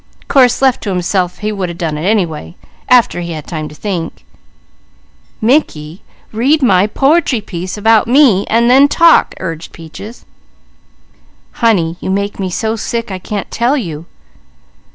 [0.27, 2.55] Course left to himself, he would a done it anyway,
[2.89, 4.25] after he had time to think"
[5.49, 10.25] "Mickey, read my po'try piece about me, an' then talk," urged Peaches.
[11.51, 14.07] "Honey, you make me so sick I can't tell you."